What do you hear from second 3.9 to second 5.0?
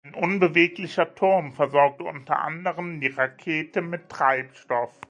Treibstoff.